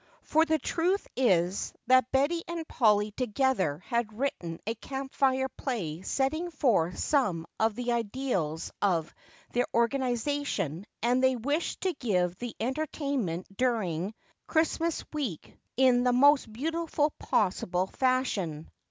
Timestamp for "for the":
0.23-0.57